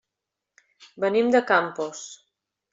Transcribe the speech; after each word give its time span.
Venim 1.05 1.31
de 1.37 1.43
Campos. 1.53 2.05